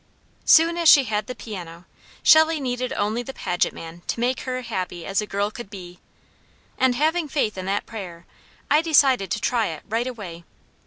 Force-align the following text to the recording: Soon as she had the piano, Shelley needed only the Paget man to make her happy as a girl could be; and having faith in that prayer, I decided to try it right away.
Soon 0.45 0.79
as 0.79 0.89
she 0.89 1.03
had 1.03 1.27
the 1.27 1.35
piano, 1.35 1.85
Shelley 2.23 2.59
needed 2.59 2.91
only 2.93 3.21
the 3.21 3.35
Paget 3.35 3.71
man 3.71 4.01
to 4.07 4.19
make 4.19 4.39
her 4.49 4.63
happy 4.63 5.05
as 5.05 5.21
a 5.21 5.27
girl 5.27 5.51
could 5.51 5.69
be; 5.69 5.99
and 6.75 6.95
having 6.95 7.27
faith 7.27 7.55
in 7.55 7.67
that 7.67 7.85
prayer, 7.85 8.25
I 8.67 8.81
decided 8.81 9.29
to 9.29 9.39
try 9.39 9.67
it 9.67 9.83
right 9.87 10.07
away. 10.07 10.43